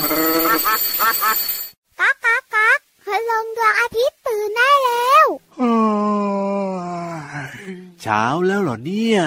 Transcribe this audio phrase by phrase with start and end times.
[0.00, 5.26] ก๊ากก๊ากก๊ากพลงดวงอาทิตย์ตื่นได้แล้ว
[8.02, 9.20] เช้าแล้วเหรอเนี่ย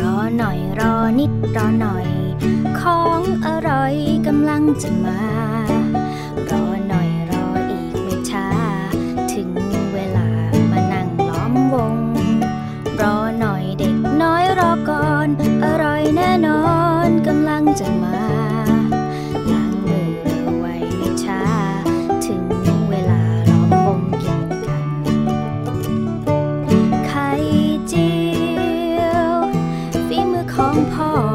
[0.00, 2.08] รอหน่อยรอนิดรอหน่อย
[2.80, 3.94] ของอร่อย
[4.26, 5.20] กำลังจะมา
[30.56, 31.33] ของพ่อ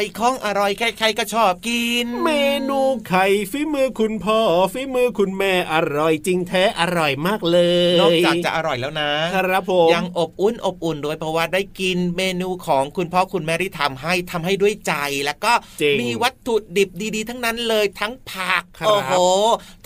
[0.00, 2.30] องอร่อยของอร่อยใครๆก็ชอบกิน เม
[2.68, 4.40] นูไข่ฝีมือคุณพ่อ
[4.72, 7.58] ฝีมือคุณแม่อร่อยจริงแท้อร่อยมากเล
[7.94, 14.94] ยนอกจากจะอร่อยแล้วนะครับผมยังอบอุ่นอบอุ่นด้วยเพราะว่าได้กินเมนูของคุณพ่อคุณแม่ที่ทำให้ทำให้ด้วยใจ
[15.24, 15.52] แล้วก็
[15.82, 19.12] จริงมีวัตถุดิบดีๆ ทั้งนั้นเลยทั้งผักครับโอ้โห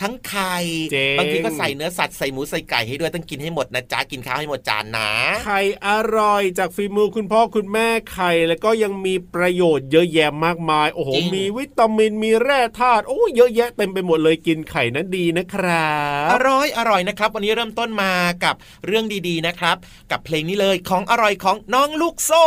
[0.00, 0.56] ทั้งไข่
[0.94, 5.10] จริงบางทีก็ใส่เนื้อสัตว์ใส่หมูใส่ไก่ให้ด้วยต้องกินให้หมดนะจ๊ะกินข้าวให้หมดจานนะ
[5.44, 15.94] ไข่อร่อยจากฝีมือคุณพ่อคุณแม่ไข่แล้วก็ยังมีประโยชน์เยอะแยะมากมาย โอ้โหจริงมีวิตามิน มีแร่ธาตุ โอ้เยอะแยะเต็มไปหมดเลยกินไข่นั้นดีนะครั
[16.26, 18.12] บ อร่อย อร่อยนะครับ วันนี้เริ่มต้นมา
[18.44, 18.54] กับ
[18.86, 19.76] เรื่องดีๆนะครับ
[20.10, 22.44] กับเพลงนี้เลยของอร่อยของน้องลูกโซ่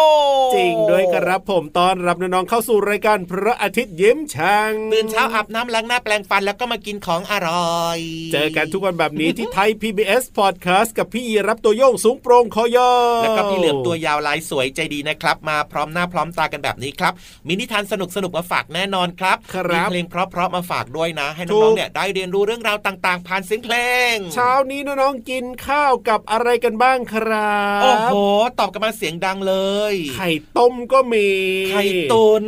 [0.56, 8.00] จริงด้วยครับผมตอนรับน้องๆเข้าสู่รายการพระอาทิตย์ยิ้มช่างตื่นเช้าอาบน้ำล้างหน้าแปลงฟันแล้วก็มากินของอร่อย
[8.34, 17.14] เจอกันทุกวันแบบนี้ที่ไทย PBS Podcast กับพี่ยีรับตัวโยงสูงโปร่งคอยาวแล้วก็พี่เหลือมตัวยาวลายสวยใจดีนะครับ มาพร้อมหน้าพร้อมตากันแบบนี้ครับ
[17.48, 23.76] มินิทานสนุกสนุกๆมาฝากแน่นอนครับครับมีเพลงเพราะๆมาฝากด้วยนะ ให้ถูน้องกๆเนี่ยได้เรียนรู้เรื่องราวต่างๆ ผ่านเสียงเพล
[24.14, 28.16] ง เช้านี้น้องๆกินข้าวกับอะไรกันบ้างครับโอ้โห
[28.60, 29.56] ตอบกันมาเสียงดังเล
[29.94, 31.30] ย ไข่ต้มก็มี
[31.72, 32.46] ไข่ตุน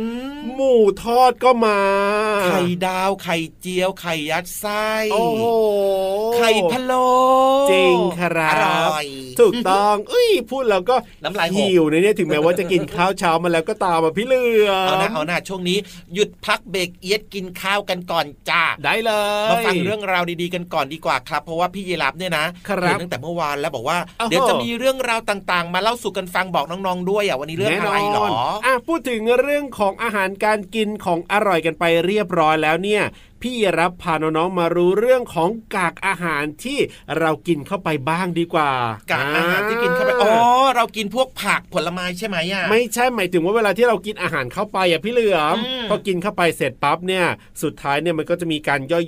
[0.54, 1.80] หมูทอดก็มา
[2.46, 5.44] ไข่ดาวไข่เจียว ไข่ยัดไส้โอ้โห
[6.36, 7.06] ไข่พะโล้
[7.70, 9.06] จริงครับอร่อย
[9.40, 15.78] ถูกต้องเอ้ยพูดแล้วก็น้ำลายหกหิวนะเนี่ยถึงแม้ว่าจะกินข้าวเช้ามาแล้วก็ตามมาพี่เหลือเอานะเอาหน้าช่วงนี้
[16.14, 19.12] หยุดพักเบรกเอียดกินข้าวกันก่อนจ้าได้เล
[19.46, 23.98] ยมาฟังเรื่องราวดีๆกันก่อนดีกว่าครับ เพราะว่าพี่ยีรับเนี่ยนะครับตั้งแต่เมื่อวานแล้วบอกว่า
[24.30, 28.26] เดี๋ยวจะมีเรื่องราวต่างๆ มาเล่าสู่กันฟังบอกน้องๆด้วยอะวันนี้เรื่องอะไรหรอ
[28.66, 33.02] อะพูดถึงเรื่องของอาหารการกินของอร่อยกันไปเรียบร้อยแล้วเนี่ย
[33.42, 36.78] พี่รับพาน้องๆมารู้เรื่องของกากอาหารที่
[37.18, 38.70] เรากินเข้าไปบ้างดีกว่า
[39.12, 40.34] กากอาหารที่กินเข้าไปอ๋อ
[40.76, 45.56] เรากินพวกผักผลไม้ใช่ไหมอะไม่ใช่หมายถึงว่าเวลาที่เรากินอาหารเข้าไปอะพี่เหลือม
[45.88, 47.24] พอกินเข้าไปเสร็จปั๊บเนี่ย
[47.62, 48.98] สุดท้ายเนี่ยมันก็จะมีการย่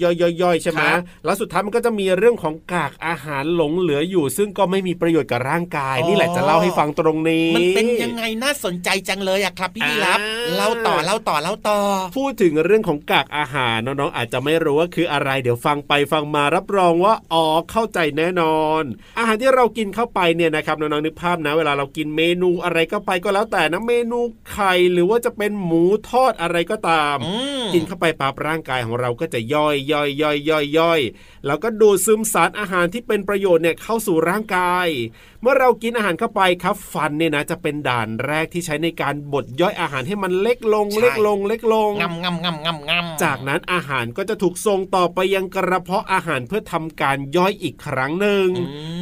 [0.49, 0.83] อยๆๆๆใช่ไหม
[1.25, 10.19] แล้วสุดท้ายมันก็จะมีเรื่องของกากอาหารหลงเหลืออยู่ ซึ่งก็ไม่มีประโยชน์กับร่างกาย นี่แหละจะเล่าให้ฟังตรงนี้ มันเป็นยังไงน่าสนใจจังเลยอะครับพี่รับ
[10.57, 11.79] เล่าต่อเล่าต่อเล่าต่อ
[12.17, 18.83] พูดถึงเรื่องของกากอาหารน้องๆอาจจะไม่รู้ว่าคือคืออะไร เดี๋ยวฟังไปฟังมารับรองว่าอ๋อเข้าใจแน่นอน
[19.19, 24.19] อาหารที่เรากินเข้าไปเนี่ยนะครับน้องๆนึกภาพนะ เวลาเรากินเมนูอะไรก็ไปก็แล้วแต่นะเมนู
[24.53, 27.17] ไข่หรือว่าจะเป็นหมูทอดอะไรก็ตาม
[27.75, 31.01] กินเข้าไปปั๊บร่างกายของเราก็จะย่อยย่อยย่อยย่อยย่อย
[31.47, 34.89] แล้วก็ดูดซึมสารอาหารที่เป็นประโยชน์เนี่ยเข้าสู่ร่างกาย
[35.43, 48.49] เมื่อเรากินอาหารเข้าไปครับ ฟันเนี่ยนะจะเป็นด่านแรกที่ใช้ในการบดย่อยอาหารให้มันเล็กลง เล็กลง เล็กลงงำงำงำงำงำจากนั้นอาหารก็จะถูกส่งต่อไปยังกระเพาะอาหารเพื่อทำการย่อยอีกครั้งหนึ่ง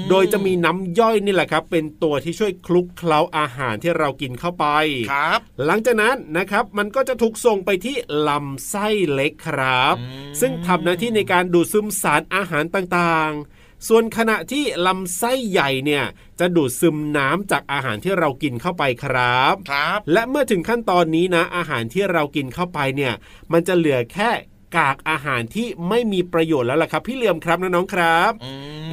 [0.08, 4.66] โดยจะมีน้ำย่อยนี่แหละครับ เป็นตัวที่ช่วยคลุกเคล้าอาหารที่เรากินเข้าไป
[5.12, 7.96] ครับ หลังจากนั้นนะครับมันก็จะถูกส่งไปที่
[8.28, 9.94] ลำไส้เล็กครับ
[10.40, 16.04] ซึ่งทำหน้าที่ในการดูดซึมสารอาหารต่างๆ ส่วนขณะที่ลำไส้ใหญ่เนี่ย
[16.40, 23.14] จะดูดซึมน้ำจากอาหารที่เรากินเข้าไปครับครับ และเมื่อถึงขั้นตอนนี้นะ อาหารที่เรากินเข้าไปเนี่ย
[23.52, 24.30] มันจะเหลือแค่
[24.76, 28.32] กากอาหารที่ไม่มีประโยชน์แล้วล่ะครับ พี่เหลื่อมครับน้องๆครับ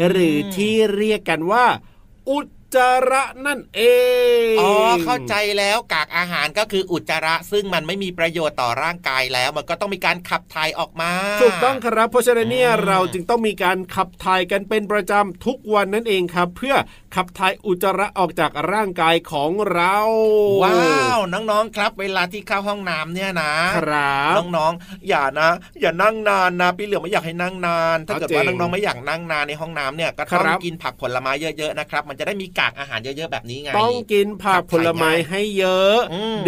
[0.09, 1.65] หรือที่เรียกกันว่า
[2.29, 3.81] อุด จาระนั่นเอ
[4.53, 4.71] ง อ๋อ
[5.03, 11.11] เข้าใจแล้วกากอาหารก็คืออุจจาระ ซึ่งมันไม่มีประโยชน์ต่อร่างกายแล้ว มันก็ต้องมีการขับถ่ายออกมา
[11.41, 16.75] ถูกต้องครับ เพราะฉะนั้นเนี่ยเราจึงต้องมีการขับถ่ายกันเป็นประจำทุกวันนั่นเองครับ เพื่อ
[17.15, 19.95] ขับถ่ายอุจจาระออกจากร่างกายของเรา
[20.63, 20.73] ว้า
[21.17, 25.49] วน้องๆครับ เวลาที่เข้าห้องน้ำเนี่ยนะครับน้องๆ อย่านะ
[25.81, 35.97] อย่านั่งนานนะพี่เหลือไม่อยากให้นั่งนาน ถ้าเกิดว่าน้องๆไม่อยากนั่งนานในห้องน้ำเนี่ยก็ต้องกินผักผลไม้เยอะๆนะครับ มันจะได้มีกากอาหารเยอะๆแบบนี้ไง ต้องกินผักผลไม้ให้เยอะ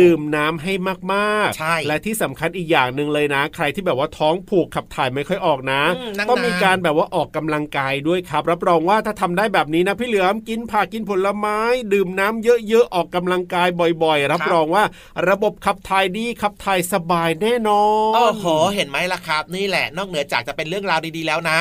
[0.02, 0.74] ดื่มน้ำให้
[1.14, 5.82] มากๆ ใช่ และที่สำคัญอีกอย่างหนึ่งเลยนะ ใครที่แบบว่าท้องผูกขับถ่ายไม่ค่อยออกนะ
[6.30, 11.60] ต้องมีการแบบว่าออกกำลังกายด้วยครับ รับรองว่าถ้าทำได้แบบนี้นะพี่เหลือมกินผักกินผลไม้
[11.94, 13.68] ดื่มน้ำเยอะๆออกกำลังกาย
[14.04, 14.84] บ่อยๆ รับรองว่า
[15.30, 18.46] ระบบขับถ่ายดีขับถ่ายสบายแน่นอนโอ้โห
[18.76, 21.58] เห็นไหมล่ะครับ นี่แหละนอกเหนือจากจะเป็นเรื่องราวดีๆแล้วนะ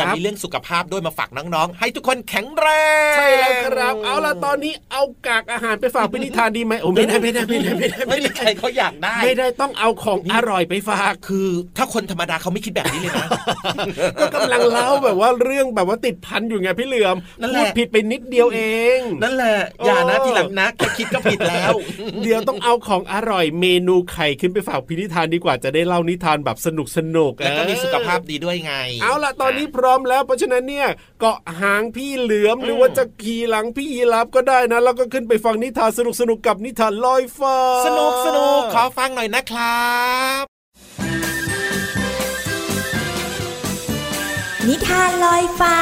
[0.00, 2.66] ยังมีเรื่องสุขภาพด้วยมาฝากน้องๆ ให้ทุกคนแข็งแร
[3.12, 13.28] ง ใช่แล้วครับเอาล่ะตอนนี้เอากากอาหารไปฝากเป็นนิทานดีไหมโอ้ไม่ได้ไม่ได้ไม่ได้ไม่ได้ไม่ได้ใครเขาอยากได้ ไม่ได้ต้องเอาของอร่อยไปฝากคือ ถ้าคนธรรมดาเขาไม่คิดแบบนี้เลยนะ
[14.20, 17.16] ก็กำลังเล่าแบบว่าเรื่องแบบว่าติดพันอยู่ไงพี่เหลือม
[17.56, 18.60] พูดผิดไปนิดเดียวเอ
[18.96, 21.72] ง นั่นแหละอย่านะทีหลังนะแค่คิดก็ผิดแล้ว
[22.22, 30.88] เดี๋ยวต้องเอาของอร่อยเมนูไข่ขึ้นไปฝากพินิทานดีกว่าจะได้เล่านิทานแบบสนุกสนุกแล้วก็มีสุขภาพดีด้วยไง เอาล่ะตอนนี้พร้อมแล้วเพราะฉะนั้นเนี่ย
[31.20, 37.56] เกาะหางพี่เหลือมหรือว่าจะขี่หลังพี่ยีรับก็ได้นะ แล้วก็ขึ้นไปฟังนิทานสนุกสนุกกับนิทานลอยฟ้า
[37.86, 39.90] สนุกสนุกขอฟังหน่อยนะครั
[40.40, 40.44] บ
[44.68, 45.76] นิทานลอยฟ้า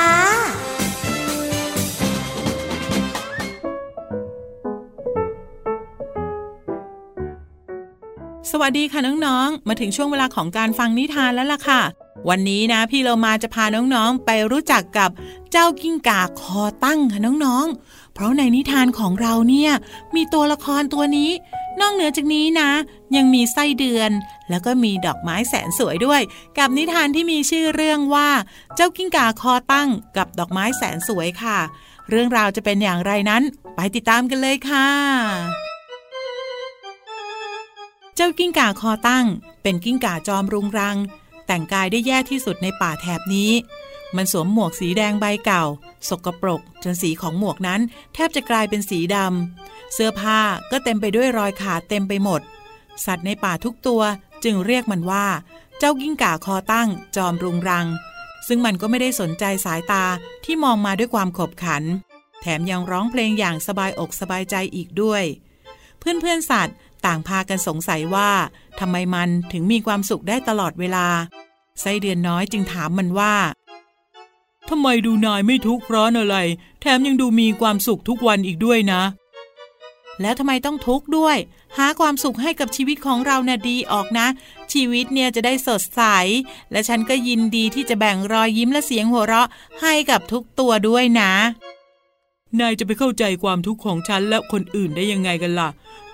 [8.51, 11.81] สวัสดีค่ะน้องๆ มาถึงช่วงเวลาของการฟังนิทานแล้วล่ะค่ะ
[12.29, 15.11] วันนี้นะพี่เรามาจะพาน้องๆไปรู้จักกับ
[15.53, 19.73] เจ้ากิ้งก่าคอตั้งค่ะน้องๆ เพราะในนิทานของเราเนี่ย
[20.15, 21.31] มีตัวละครตัวนี้
[21.81, 22.71] นอกเหนือจากนี้นะ
[23.17, 24.11] ยังมีไส้เดือน
[24.51, 26.21] แล้วก็มีดอกไม้แสนสวยด้วย
[26.59, 28.29] กับนิทานที่มีชื่อเรื่องว่า
[28.77, 31.59] เจ้ากิ้งก่าคอตั้งกับดอกไม้แสนสวยค่ะ
[32.11, 33.43] เรื่องราวจะเป็นอย่างไรนั้น
[33.75, 34.89] ไปติดตามกันเลยค่ะ
[38.17, 39.27] เจ้ากิ้งก่าคอตั้ง
[39.63, 40.97] เป็นกิ้งก่าจอมรุงรัง
[41.53, 43.51] แต่งกายได้แย่ที่สุดในป่าแถบนี้
[44.17, 45.65] มันสวมหมวกสีแดงใบเก่า
[46.09, 47.81] สกปรก จนสีของหมวกนั้น
[48.15, 50.39] แทบจะกลายเป็นสีดำ เสื้อผ้า
[50.71, 52.41] ก็เต็มไปด้วยรอยขาดเต็มไปหมด
[53.05, 54.03] สัตว์ในป่าทุกตัว
[54.45, 55.27] จึงเรียกมันว่า
[55.79, 57.87] เจ้ากิ้งก่าคอตั้ง จอมรุงรัง
[58.47, 60.05] ซึ่งมันก็ไม่ได้สนใจสายตา
[60.45, 61.83] ที่มองมาด้วยความขบขัน
[62.41, 65.25] แถมยังร้องเพลงอย่างสบายอกสบายใจอีกด้วย
[65.99, 66.77] เพื่อนเพื่อนสัตว์
[67.07, 68.31] ต่างพากันสงสัยว่า
[68.81, 71.07] ทำไมมันถึงมีความสุขได้ตลอดเวลา
[71.81, 73.35] ไส้เดือนน้อยจึงถามมันว่า
[74.69, 76.37] ทำไมดูนายไม่ทุกข์ร้อนอะไร
[76.81, 79.03] แถมยังดูมีความสุขทุกวันอีกด้วยนะ
[80.21, 81.37] แล้วทำไมต้องทุกข์ด้วย
[81.79, 84.27] หาความสุขให้กับชีวิตของเรานะ่ะดีออกนะ
[84.73, 86.03] ชีวิตเนี่ยจะได้สดใส
[86.73, 89.49] และฉันก็ยินดีที่จะแบ่งรอยยิ้มและเสียงหัวเราะ
[89.83, 91.33] ให้กับทุกตัวด้วยนะ
[92.61, 95.69] นายจะไปเข้าใจความทุกข์ของฉันและคนอื่นได้ยังไงกันล่ะ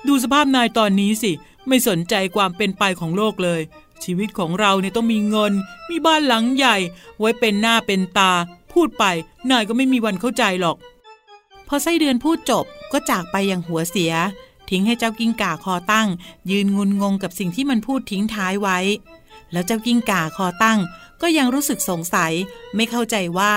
[0.09, 1.33] ดูสภาพนายตอนนี้สิ
[1.69, 3.61] ไม่สนใจความเป็นไปของโลกเลย
[4.05, 5.53] ชีวิตของเราเนี่ยต้องมีเงิน
[5.89, 6.77] มีบ้านหลังใหญ่
[7.19, 8.33] ไว้เป็นหน้าเป็นตา
[8.73, 9.05] พูดไป
[9.51, 10.77] นายก็ไม่มีวันเข้าใจหรอก
[11.69, 14.13] พอไส้เดือนพูดจบก็จากไปอย่างหัวเสีย
[14.71, 16.09] ทิ้งให้เจ้ากิ้งก่าคอตั้ง
[16.51, 18.79] ยืนงุนงงกับสิ่งที่มันพูดทิ้งท้ายไว้
[19.53, 20.79] แล้วเจ้ากิ้งก่าคอตั้ง
[21.23, 22.33] ก็ยังรู้สึกสงสัย
[22.77, 23.55] ไม่เข้าใจว่า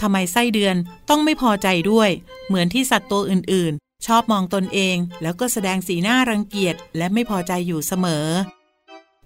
[0.00, 0.76] ทำไมไส้เดือน
[1.10, 2.10] ต้องไม่พอใจด้วย
[2.46, 3.74] เหมือนที่สัตว์ตัวอื่น
[4.06, 8.26] ชอบมองตนเอง แล้วก็แสดงสีหน้ารังเกียจและไม่พอใจอยู่เสมอ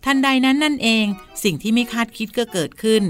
[0.05, 1.05] ทันใดนั้นนั่นเอง
[1.43, 3.03] สิ่งที่ไม่คาดคิดก็เกิดขึ้น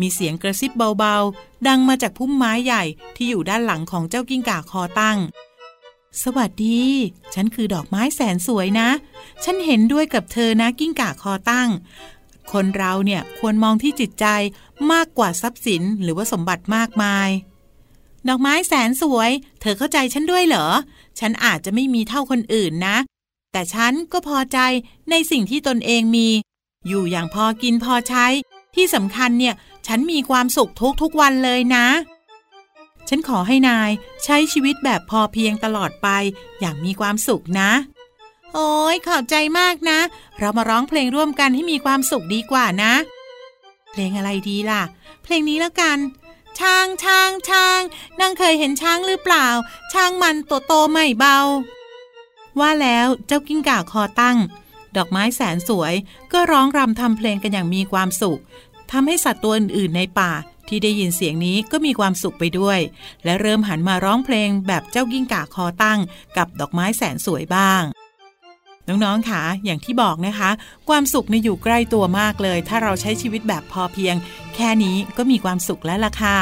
[0.00, 2.84] มีเสียงกระซิบเบาๆ ดังมาจากพุ่มไม้ใหญ่
[3.16, 5.18] ที่อยู่ด้านหลังของเจ้ากิ้งก่าคอตั้ง
[6.22, 6.82] สวัสดี
[7.34, 8.88] ฉันคือดอกไม้แสนสวยนะ
[9.44, 11.68] ฉันเห็นด้วยกับเธอนะกิ้งก่าคอตั้ง
[12.52, 14.26] คนเราเนี่ยควรมองที่จิตใจ
[14.92, 17.28] มากกว่าทรัพย์สินหรือว่าสมบัติมากมาย
[18.28, 19.30] ดอกไม้แสนสวย
[19.60, 20.66] เธอเข้าใจฉันด้วยเหรอ
[21.18, 22.96] ฉันอาจจะไม่มีเท่าคนอื่นนะ
[23.52, 24.58] แต่ฉันก็พอใจ
[25.10, 26.28] ในสิ่งที่ตนเองมี
[26.88, 28.26] อยู่อย่างพอกินพอใช้
[28.74, 29.54] ที่สำคัญเนี่ย
[29.86, 31.86] ฉันมีความสุขทุกทุกวันเลยนะ
[33.08, 33.90] ฉันขอให้นาย
[34.24, 36.08] ใช้ชีวิตแบบพอเพียงตลอดไป
[36.60, 37.70] อย่างมีความสุขนะ
[38.54, 39.98] โอ้ยขอบใจมากนะ
[40.38, 42.92] เรามาร้องเพลงร่วมกันให้มีความสุขดีกว่านะ
[43.92, 44.82] เพลงอะไรดีล่ะ
[45.22, 45.98] เพลงนี้แล้วกัน
[46.58, 47.80] ช้างช้างช้าง
[48.20, 49.46] นางเคยเห็นช้างหรือเปล่า
[49.92, 51.38] ช้างมันตัวโตไม่เบา
[52.60, 54.38] ว่าแล้วเจ้ากิ้งก่าคอตั้ง
[54.96, 55.94] ดอกไม้แสนสวย
[56.32, 58.40] ก็ร้องรำทำเพลงกันอย่างมีความสุข
[58.90, 60.32] ทำให้สัตว์ตัวอื่นๆในป่า
[60.68, 62.78] ที่ได้ยินเสียงนี้ก็มีความสุขไปด้วย
[63.24, 66.00] และเริ่มหันมาร้องเพลงแบบเจ้ากิ้งก่าคอตั้ง
[66.36, 67.82] กับดอกไม้แสนสวยบ้าง
[68.88, 70.50] น้องๆค่ะ อย่างที่บอกนะคะ
[70.88, 74.14] ความสุขในอยู่ใกล้ตัวมากเลย ถ้าเราใช้ชีวิตแบบพอเพียง
[74.54, 76.38] แค่นี้ก็มีความสุขแล้วล่ะค่ะ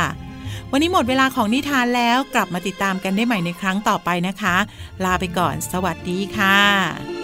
[0.72, 4.56] วันนี้หมดเวลาของนิทานแล้วกลับมาติดตามกันได้ใหม่ในครั้งต่อไปนะคะ
[5.04, 7.23] ลาไปก่อน สวัสดีค่ะ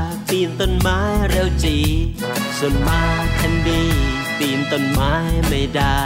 [0.63, 1.77] ต้นไม้เร็วจี
[2.57, 3.01] ส่วนมา
[3.39, 3.83] ทันดี
[4.37, 5.13] ปีนต้นไม้
[5.49, 6.03] ไม่ได้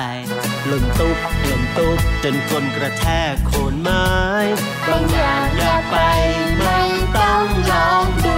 [0.68, 4.08] หล่นตุ๊บหล่นตุ๊บจนคนกระแทกโคนไม้
[4.88, 5.96] บางอย่างอยากไป
[6.60, 6.82] ไม่
[7.18, 8.38] ต้องลองดู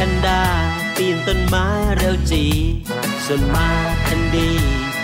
[0.00, 0.42] แพนด้า
[0.96, 2.44] ปีนต้นไม้เร็วจี
[3.24, 3.68] ส่วนมา
[4.02, 4.50] แคนดี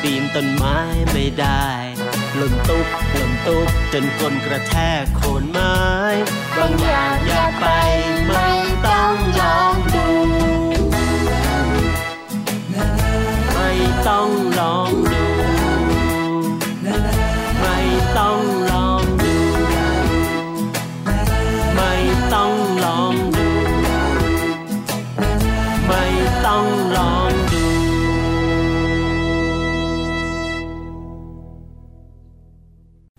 [0.02, 0.76] ปีนต้นไม้
[1.12, 1.66] ไม่ได้
[2.36, 5.76] หล่นตุ๊บหล่นตุ๊บจนก้นกระแทกโคนไม้
[6.56, 7.66] บางอย่างอยากไป
[8.26, 8.53] ไม่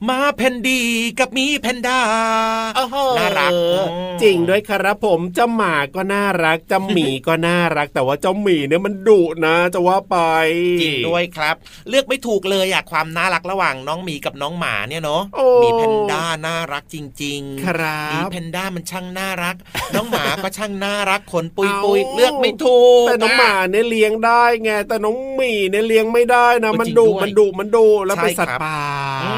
[0.10, 0.82] มาเพนดี
[1.20, 2.00] กับมีเพนด้า
[3.18, 3.52] น่ารัก
[4.22, 10.18] จริงด้วยครับผมเจ้าหมาก็น่ารักเจ้าหมีก็น่ารัก แต่ว่าเจ้าหมีเนี่ยมันดุนะจะว่าไป
[10.82, 11.56] จริงด้วยครับ
[11.90, 19.56] เลือกไม่ถูกเลยอะความน่ารักระหว่างน้องหมีกับน้องหมาเนี่ยเนาะโอ้มีแพนด้าน่ารักจริง ๆ ครับมีแพนด้ามันช่างน่ารัก
[19.96, 28.80] น้องหมาก็ช่างน่ารักขนปุยเอ้าปุยเลือกไม่ถูกแต่น้องหมาเนี่ยเลี้ยงได้ไงแต่น้องหมีเนี่ยเลี้ยงไม่ได้นะเออมันจริงดุด้วยมันดุมันดุแล้วเป็นใช่สัตครัว์บป่า
[29.24, 29.32] อื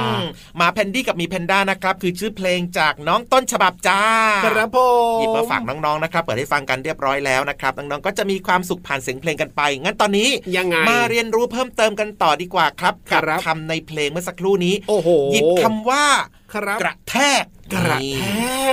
[0.60, 4.02] มหมาแพนดี้กับมีแพนด้านะครับ คือชื่อเพลงจากน้องต้นฉบับจ้า
[4.46, 4.80] ครับผ
[5.18, 16.06] มหยิบมาฝากน้องๆนะครับเปิดให้ฟังกันเรียบร้อยแล้วนะครับน้องๆก็จะมีความสุขผ่านเสียงเพลงกันไป งั้นตอนนี้ยังไงมาเรียนรู้เพิ่มเติมกันต่อดีกว่าครับครักับคำในเพลงเมื่อสักครู่นี้โอ้โหหยิบคำว่า
[16.54, 18.24] ครับกระแทก กระแท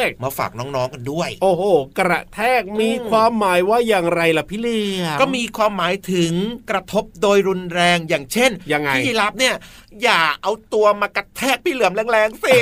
[0.08, 1.62] ก มาฝากน้องๆกันด้วย โอ้โห
[1.98, 6.32] กระแทกมีอืมความหมายว่าอย่างไรล่ะพี่เลี้ยงก็มีความหมายถึง
[6.70, 9.54] กระทบโดยรุนแรงอย่างเช่นยังไงพี่รับเนี่ย
[10.02, 12.56] อย่าเอาตัวมากระแทกพี่เหลือมแรงๆสิ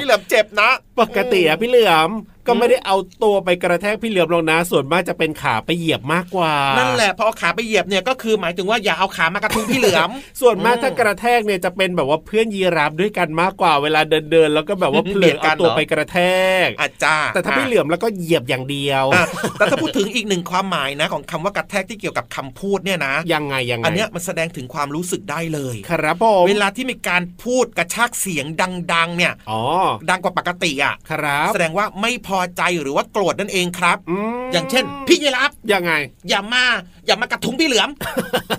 [0.00, 0.70] ี่เหลือมเจ็บนะ
[1.00, 2.10] ปกติอะพี่เหลือม
[2.48, 16.18] ก็ไม่ได้เอาตัวไปกระแทกพี่เหลือมหรอกนะ ส่วนมากจะเป็นขาไปเหยียบมากกว่านั่นั่นแหละพอเอาขาไปเหยียบเนี่ยก็คือหมายถึงว่าอย่าเอาขามากระทุ้งพี่เหลือม ส่วนมากอืมถ้ากระแทกเนี่ยจะเป็นแบบว่าเพื่อนยีราฟด้วยกันมากกว่าเวลาเดินเดินๆแล้วก็แบบว่าเผลเบียอดกัเอานเหรอตัวไปกระแท
[16.66, 19.26] กอาจารย์แต่ถ้าพี่เหลือมแล้วก็เหยียบอย่างเดียวอะ
[19.58, 28.46] แต่ถ้าพูดถึงอีกหนึ่งความหมายนะของคำว่ากระแทกที่เกี่ยวกับคำพูดเนี่ยนะ ยังไงยังไงอันเนี้ยมันแสดงถึงความรู้สึกได้เลย ครับผมเวลาที่มีการพูดกระชากเสียง
[28.92, 29.62] ดังๆเนี่ยอ๋อ
[30.10, 33.98] ดังกว่าปกติอะครับแสดงว่าไม่พอใจหรือว่าโกรธนั่นเองครับ
[34.34, 35.92] มอย่างเช่น พี่ยีรับยังไง
[36.28, 36.64] อย่ามา
[37.06, 37.90] อย่ามากระทุ้งพี่เหลือม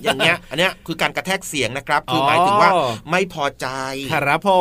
[0.04, 3.68] อย่างเงี้ย อันเนี้ยคือการกระแทกเสียงนะครับ คือหมายถึงว่าอ๋อไม่พอใจ
[4.14, 4.58] ครับผอื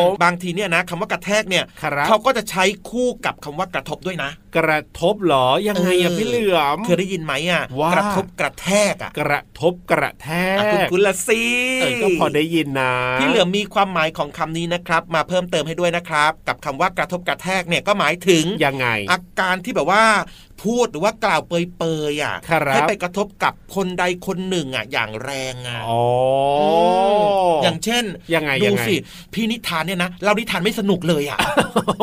[0.00, 10.28] มมบางทีเนี่ยนะคำว่ากระแทกเนี่ยครับเขาก็จะใช้คู่กับคำว่ากระทบด้วยนะกระทบเหรอยังไงอะเออพี่เหลือมเคยได้ยินไหมอะว่ากระทบกระแทกอะกระทบกระแท
[10.58, 11.42] อะคุณกคุณละสิ
[11.80, 20.04] เออก็พอได้ยินนะพี่เหลือมมีความหมายของคำนี้นะครับ มาเพิ่มเติมให้ด้วยนะครับ กับคำว่ากระทบกระแทกเนี่ยก็หมายถึงยังไง อาการที่แบบว่า
[20.64, 26.02] พูดหรือว่ากล่าวเปยๆอะครับให้ไปกระทบกับคนใดคนหนึ่งอะอย่างแรงอะอ๋อ
[26.60, 26.62] อ
[27.60, 28.94] มอย่างเช่นยังไงดูยังไงสิ
[29.34, 31.38] พี่นิทานเนี่ยนะเรานิทานไม่สนุกเลยอะ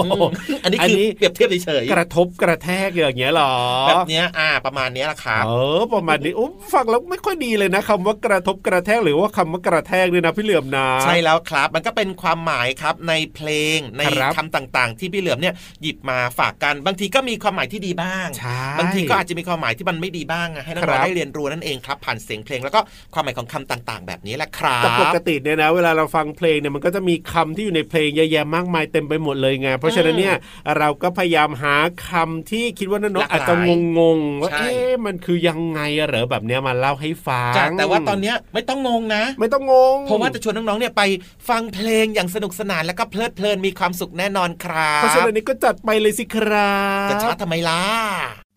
[0.05, 0.21] อืม
[0.63, 18.44] อันนี้อันคือนี้เปรียบเทียบเฉยกระทบกระแทกอย่างเงี้ยเหรอๆแบบเนี้ยอ่า ประมาณเนี้ยแหละครับเออประมาณนี้โอ้ฟังแล้วไม่ค่อยดีเลยนะคำว่ากระทบกระแทกหรือว่าคำว่ากระแทกเนี่ยนะพี่เหลือมนะใช่แล้วครับ มันก็เป็นความหมายครับในเพลงในครับคำต่างๆ ที่พี่เหลือมเนี่ยหยิบมาฝากกันบางทีก็มีความหมายที่ดีบ้างใช่
[18.79, 22.79] บางทีก็อาจจะมีความหมายที่มันไม่ดีบ้างอะให้น้ครัองบๆได้เรียนรู้นั่นเองครับ ผ่านเสียงเพลงแล้วก็
[23.13, 30.35] ความหมายของคำต่างๆ แบบนี้แหละครับแต่ปกติเนี่ยนะ เวลาเราฟังเพลงเนี่ยมันก็จะมีคำที่อยู่ในเพลงเยอะแยะมากมายเต็มไปหมดเลยไงเพราะฉะนั้นเนี่ย
[30.77, 31.75] เราก็พยายามหา
[32.07, 33.55] คำที่คิดว่าน้องๆอาจจะ
[33.99, 41.01] งงๆว่าใช่เอ๊ะมันคือยังไงอะเหรอแบบเนี้ยมาเล่าให้ฟังจ้ะแต่ว่าตอนเนี้ยไม่ต้องงงนะ ไม่ต้องงงเพราะว่าจะชวนน้องๆเนี่ยไป
[41.49, 46.75] ฟังเพลงอย่างสนุกสนานแล้วก็เพลิดเพลินมีความสุขแน่นอนครับเพราะฉะนั้นนี่ก็จัดไปเลยสิครั
[47.07, 47.81] บจะช้าทำไมล่ะ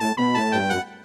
[0.00, 0.97] ช้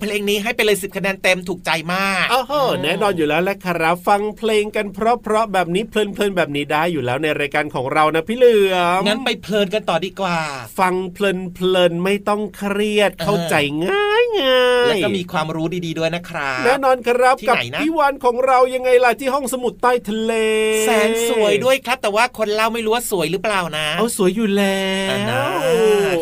[0.00, 10.38] เพลงนี้ให้ไปเลยสิบคะแนนเต็มถูกใจมากโอ้โหแน่นอนอยู่แล้วแหละครับ ฟังเพลงกันเพราะๆแบบนี้เพลินๆแบบนี้ได้อยู่แล้วในรายการของเรานะพี่เหลือมงั้นไปเพลินกันต่อดีกว่า
[10.78, 11.18] ฟังเพ
[11.72, 13.54] ลินๆไม่ต้องเครียดเข้าใจ
[13.86, 20.32] ง่าย ง่ายแล้วก็มีความรู้ดีๆด้วยนะครับแน่นอนครับกับพี่วานของเรายังไงล่ะที่ห้องสมุดใต้ทะเล
[20.84, 24.88] แสนสวยด้วยครับ แต่ว่าคนเล่าไม่รู้ว่าสวยหรือเปล่านะ เอาสวยอยู่แล้
[26.14, 26.16] ว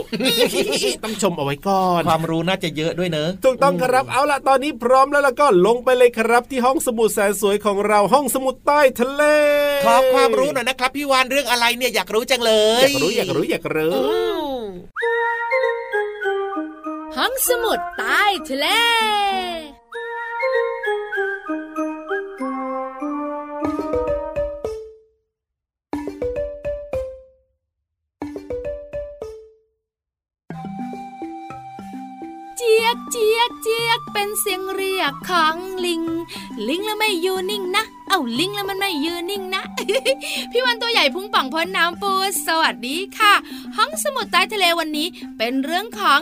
[1.04, 9.22] ต้องชมเอาไว้ก่อน ความรู้น่าจะเยอะด้วยเนอะถูกต้องครับเอาล่ะตอนนี้พร้อมแล้วแล้วก็ลงไปเลยครับ ที่ห้องสมุดแสนสวยของเราห้องสมุดใต้ทะเล
[9.86, 13.92] ขอความรู้หน่อยนะครับพี่วานเรื่องอะไรเนี่ยอยากรู้จังเลย อยากรู้อยากรู้อยากรู้
[17.16, 18.66] ห้องสมุดใต้ทะเล
[32.56, 36.02] เจี๊ยกเจี๊ยกเจี๊ยกเป็นเสียงเรียกของลิง
[36.68, 39.62] ลิงแล้วไม่อยู่นิ่งนะ เอาลิงแล้วมันไม่ยืนนิ่งนะ
[40.52, 42.12] พี่วันตัวใหญ่พุ่งป่องพ้นน้ำปู
[42.46, 43.34] สวัสดีค่ะ
[43.76, 45.06] ห้องสมุดใต้ทะเลวันนี้
[45.38, 46.18] เป็นเรื่องของ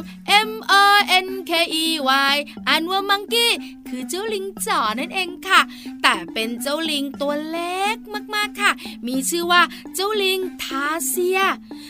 [0.49, 0.51] M
[0.81, 0.85] O
[1.27, 1.51] N K
[1.85, 1.87] E
[2.33, 2.37] Y
[2.69, 3.53] อันว่ามังกี้
[3.89, 5.61] คือเจ้าลิงจ๋อนั่นเองค่ะ
[6.03, 7.97] แต่เป็นเจ้าลิงตัวเล็ก
[8.35, 8.73] มากๆค่ะ
[9.07, 9.63] มีชื่อว่า
[9.95, 11.41] เจ้าลิงทาเซีย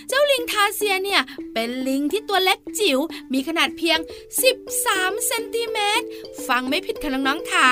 [0.09, 1.23] เจ้าลิงทาเซียเนี่ย
[1.55, 2.99] เป็นลิงที่ตัวเล็กจิ๋ว
[3.33, 3.99] มีขนาดเพียง
[4.63, 6.07] 13เซนติเมตร
[6.49, 7.69] ฟังไม่ผิดค่ะน้องๆค่ะ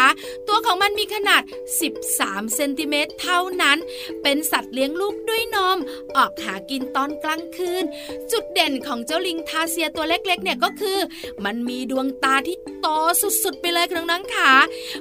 [0.48, 1.42] ตัวของมันมีขนาด
[1.98, 3.78] 13เซนติเมตรเท่านั้น
[4.22, 5.78] เป็นสัตว์เลี้ยงลูกด้วยนม
[6.16, 7.84] ออกหากินตอนกลางคืน
[8.32, 10.98] จุดเด่นของเจ้าลิงทาเซียตัวเล็กๆเนี่ยก็คือ
[11.44, 12.86] มันมีดวงตาที่โต
[13.42, 14.52] สุดๆ ไปเลยครับน้องๆค่ะ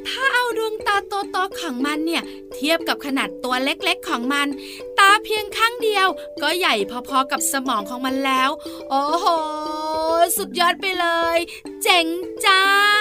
[0.08, 0.96] ถ้าเอาดวงตา
[1.32, 4.48] โตๆของมันเนี่ย เทียบกับขนาดตัวเล็กๆของมัน
[5.00, 6.08] ตาเพียงข้างเดียว
[6.42, 6.76] ก็ใหญ่
[7.10, 8.50] พอๆกับสมองของมันแล้ว
[8.90, 9.28] โอ้โห
[10.38, 11.38] สุดยอดไปเลย
[11.84, 12.08] เจ๋ง
[12.46, 12.93] จ้า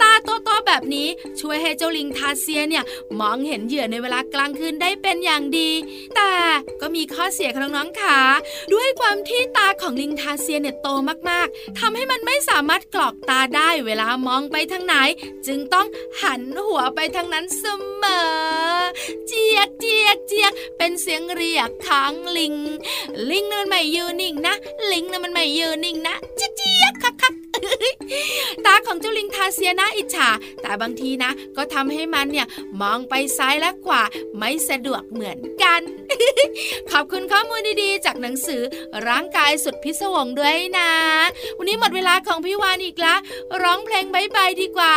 [0.00, 1.08] ตาโตๆแบบนี้
[1.40, 2.84] ช่วยให้เจ้าลิงทาเซียเนี่ย
[3.20, 5.70] มองเห็นเหยื่อในเวลากลางคืนได้เป็นอย่างดี
[6.16, 6.32] แต่
[6.80, 8.18] ก็มีข้อเสียของน้องๆค่ะ
[8.74, 10.88] ด้วยความที่ตาของลิงทาเซียเนี่ยโต
[11.30, 14.94] มากๆทำให้มันไม่สามารถกรอกตาได้เวลามองไปทางไหน
[15.46, 15.86] จึงต้อง
[16.22, 17.64] หันหัวไปทางนั้นเส
[18.02, 18.84] มอ
[19.26, 22.54] เจียกเจียกเจียกเป็นเสียงเรียกค้างลิง
[23.30, 24.54] ลิงนั่นมันไม่ยืนนิ่งนะ
[24.92, 27.43] ลิงนั่นมันไม่ยืนนิ่งนะเจียกเจียกคักคัก
[28.66, 30.28] ตาของเจ้าลิงทาเซียน่าอิจฉา
[30.62, 32.46] แต่บางทีนะ ก็ทำให้มันเนี่ย
[32.80, 34.02] มองไปซ้ายและขวา
[34.38, 35.80] ไม่สะดวกเหมือนกัน
[36.90, 38.62] ขอบคุณข้อมูลดีๆ จากหนังสือ
[39.08, 40.90] ร่างกายสุดพิศวงด้วยนะ
[41.58, 43.18] วันนี้หมดเวลาของพี่วานอีกแล้ว
[43.62, 44.94] ร้องเพลง bye bye ดีกว่า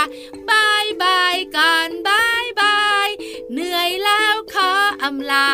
[0.50, 3.10] bye bye ก่อน bye bye
[3.52, 4.72] เหนื่อยแล้วขอ
[5.04, 5.48] อำลา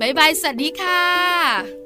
[0.00, 1.85] bye bye สวัสดีค่ะ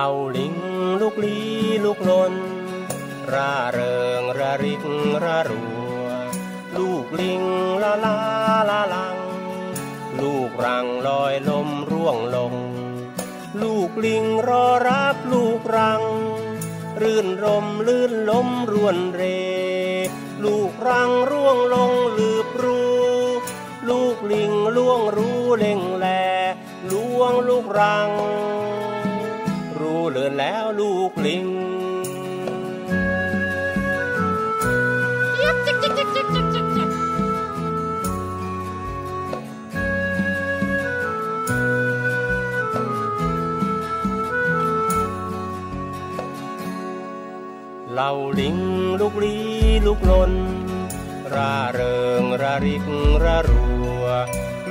[0.00, 0.56] เราลิง
[1.00, 1.38] ลูกลี
[1.84, 2.34] ลูกลน
[3.32, 4.82] ร่าเริงระริก
[5.24, 5.62] ระรั
[6.02, 6.06] ว
[6.76, 7.42] ลูกลิง
[7.82, 8.18] ละลา
[8.70, 9.18] ละลัง
[10.20, 12.54] ลูกรังลอยลมร่วงลง
[13.62, 16.02] ลูกลิงรอรับลูกรัง
[17.02, 19.22] รื่นรมลื่นลมรวนเร
[20.44, 22.80] ลูกรังร่วงลงลืบรู
[23.88, 26.06] ลูกลิงล่วงรู้เล่งแล
[26.90, 28.10] ล่วงลูกรัง
[30.12, 31.46] เลือนแล้วลูกลิง
[47.92, 48.58] เหล่าลิง
[49.00, 49.36] ลูกลี
[49.86, 50.32] ลูกลน
[51.34, 52.84] ราเริงระริก
[53.24, 53.68] ระรั
[54.00, 54.04] ว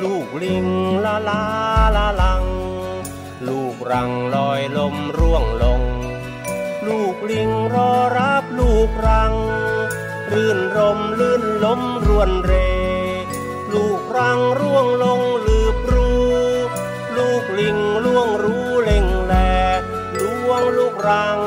[0.01, 0.65] ลูกลิง
[1.05, 1.43] ละลา
[1.95, 2.43] ละลัง
[3.45, 5.81] ลูกรังลอยลมร่วงลง
[6.87, 9.33] ลูกลิงรอรับลูกรัง
[10.31, 12.53] รื่นรมลื่นลมรวนเร
[13.73, 16.27] ลูกรังร่วงลงลืบรู้
[17.17, 19.33] ลูกลิงล่วงรู้เล่งแหล
[20.23, 21.39] ล่วงลูกรัง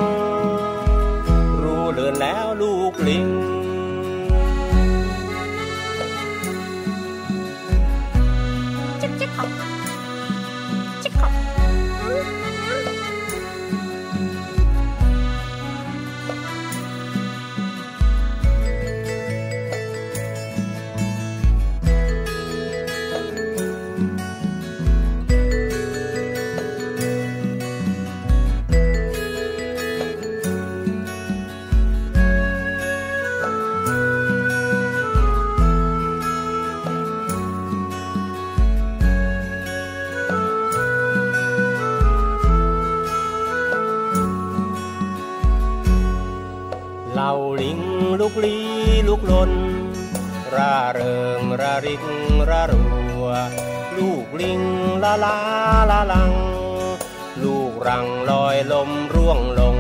[57.88, 59.76] รังลอยลมร่วงลง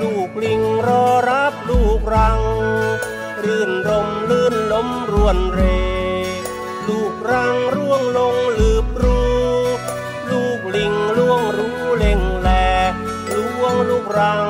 [0.00, 2.40] ลูกลิงรอรับลูกรัง
[3.42, 5.60] รื่นรมลื่นลมรวนเร
[6.88, 9.20] ลูกรังร่วงลงลืบรู
[10.30, 12.50] ลูกลิงล่วงรู้เล่งแล
[13.34, 14.46] ล่วงลูกรัง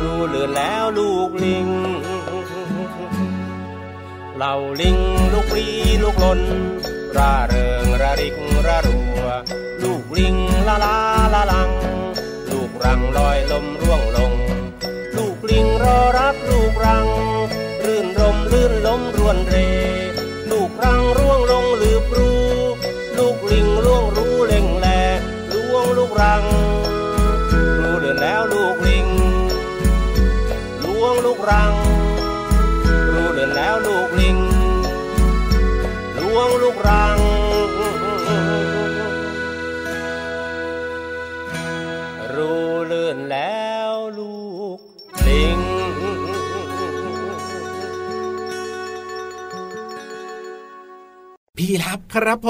[0.00, 1.68] รู้เลือนแล้วลูกลิง
[4.36, 4.98] เหล่าลิง
[5.32, 5.68] ลูกรี
[6.02, 6.40] ลูกลน
[7.16, 8.36] ร่าเริงระริก
[8.66, 9.07] ระรัว
[9.82, 10.36] ลูกลิง
[10.68, 10.96] ละลา
[11.34, 11.70] ละลัง
[12.50, 14.32] ลูกรังลอยลมร่วงลง
[15.16, 17.06] ลูกลิงรอรับลูกรัง
[17.84, 19.56] รื่นรมลื่นลมรวนเร
[20.50, 22.32] ลูกรังร่วงลงหลืบรู
[23.18, 24.86] ลูกลิงล่วงรู้เล่งแล
[25.54, 26.44] ล่วงลูกรัง
[52.14, 52.48] ครับผ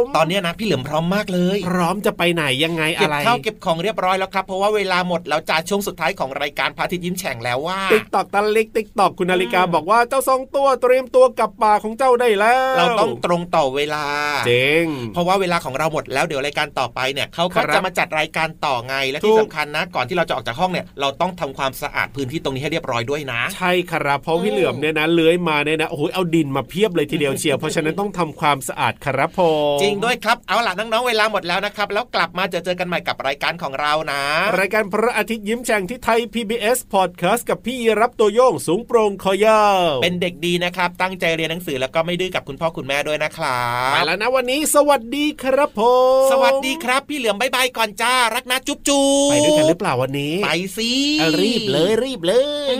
[0.00, 14.04] ม ตอนนี้นะพี่เหลือมพร้อมมากเลย พร้อมจะไปไหนยังไงอะไรเก็บไรข้าวเก็บของเรียบร้อยแล้วครับ เพราะว่าเวลาหมดแล้วจ้าช่วงสุดท้ายของรายการพระอาทิตย์ยิ้มแฉ่งแล้วว่า ติ๊กตอกตะเล็กติ๊กตอกคุณนาฬิกาอืมบอกว่าเจ้าสองตัวเตรียมตัวกลับป่าของเจ้าได้แล้ว เราต้องตรงต่อเวลา
[14.46, 29.40] เจ๋งเพราะว่าเวลาของเราหมดแล้วเดี๋ยวรายการต่อไปเนี่ยเขาครัก็บจะมาจัดรายการต่อไงครับ ถูก และที่สำคัญนะ ก่อนที่เราจะออกจากห้องเนี่ยเราต้องทำความสะอาดพื้นที่ตรงนี้ให้เรียบร้อยด้วยนะ ใช่ครับเพราะพี่เหลือมเนี่ยนะเลื้อยมาเนี่ยนะโอ้โหเอาดินมาเพียบเลยทีเดียวเชียวเพราะฉะนั้นต้องทำความสะอาดครับผ
[29.76, 34.22] มจริงด้วยครับเอาล่ะน้องๆเวลาหมดแล้วนะครับ แล้วกลับมาเจอเจอกันใหม่กับรายการของเรานะ
[34.58, 43.60] รายการพระอาทิตย์ยิ้มแฉ่งที่ไทย PBS Podcast กับพี่รับตัวโยงสูงโปร่งคอยาวเป็นเด็กดีนะครับ ตั้งใจเรียนหนังสือแล้วก็ไม่ดื้อกับคุณพ่อคุณแม่ด้วยนะครั
[43.92, 45.82] ไปบแล้วนะวันนี้ สวัสดีครับผ
[46.26, 50.90] มสวัสดีครับ พี่เหลือมบายบายก่อนจ้ารักนะจุ๊บจุ๊บไปด้วยกันหรือเปล่าวันนี้ ไปสิ
[51.42, 52.34] รีบเลยรีบเล
[52.74, 52.76] ย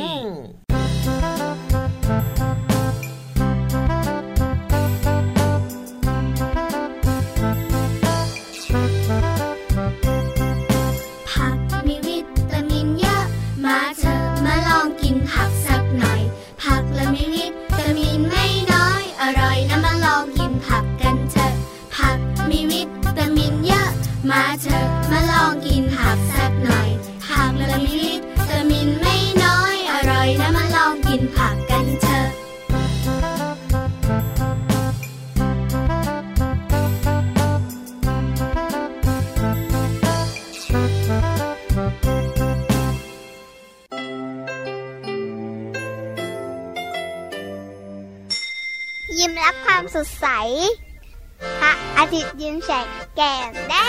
[53.17, 53.82] แก้มแดงแด